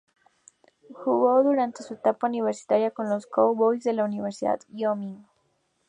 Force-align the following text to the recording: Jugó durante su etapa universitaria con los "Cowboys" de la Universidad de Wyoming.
Jugó 0.95 1.43
durante 1.43 1.83
su 1.83 1.93
etapa 1.93 2.25
universitaria 2.25 2.89
con 2.89 3.07
los 3.07 3.27
"Cowboys" 3.27 3.83
de 3.83 3.93
la 3.93 4.03
Universidad 4.05 4.57
de 4.67 4.85
Wyoming. 4.87 5.25